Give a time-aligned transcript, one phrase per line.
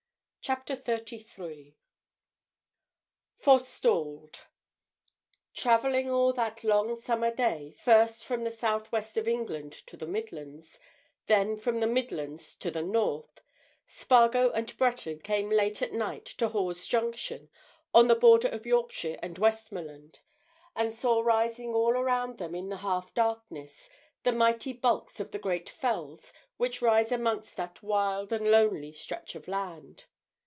[0.43, 1.77] CHAPTER THIRTY THREE
[3.37, 4.39] FORESTALLED
[5.53, 10.07] Travelling all that long summer day, first from the south west of England to the
[10.07, 10.79] Midlands,
[11.27, 13.41] then from the Midlands to the north,
[13.85, 17.51] Spargo and Breton came late at night to Hawes' Junction,
[17.93, 20.19] on the border of Yorkshire and Westmoreland,
[20.75, 23.91] and saw rising all around them in the half darkness
[24.23, 29.35] the mighty bulks of the great fells which rise amongst that wild and lonely stretch
[29.35, 30.05] of land.